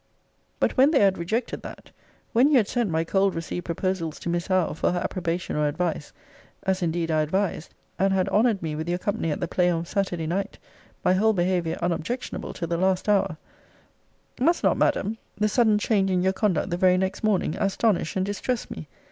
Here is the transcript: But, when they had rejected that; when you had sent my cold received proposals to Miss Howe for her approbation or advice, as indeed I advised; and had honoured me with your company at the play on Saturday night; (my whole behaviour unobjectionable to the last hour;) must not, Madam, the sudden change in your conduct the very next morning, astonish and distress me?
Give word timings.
But, 0.59 0.77
when 0.77 0.89
they 0.89 1.01
had 1.01 1.19
rejected 1.19 1.61
that; 1.61 1.91
when 2.33 2.49
you 2.49 2.57
had 2.57 2.67
sent 2.67 2.89
my 2.89 3.03
cold 3.03 3.35
received 3.35 3.65
proposals 3.65 4.17
to 4.21 4.29
Miss 4.29 4.47
Howe 4.47 4.73
for 4.73 4.91
her 4.93 4.97
approbation 4.99 5.55
or 5.55 5.67
advice, 5.67 6.11
as 6.63 6.81
indeed 6.81 7.11
I 7.11 7.21
advised; 7.21 7.75
and 7.99 8.11
had 8.11 8.27
honoured 8.29 8.63
me 8.63 8.75
with 8.75 8.89
your 8.89 8.97
company 8.97 9.29
at 9.29 9.39
the 9.39 9.47
play 9.47 9.69
on 9.69 9.85
Saturday 9.85 10.25
night; 10.25 10.57
(my 11.05 11.13
whole 11.13 11.33
behaviour 11.33 11.77
unobjectionable 11.83 12.53
to 12.53 12.65
the 12.65 12.77
last 12.77 13.07
hour;) 13.07 13.37
must 14.39 14.63
not, 14.63 14.75
Madam, 14.75 15.19
the 15.37 15.47
sudden 15.47 15.77
change 15.77 16.09
in 16.09 16.23
your 16.23 16.33
conduct 16.33 16.71
the 16.71 16.77
very 16.77 16.97
next 16.97 17.23
morning, 17.23 17.55
astonish 17.59 18.15
and 18.15 18.25
distress 18.25 18.71
me? 18.71 18.87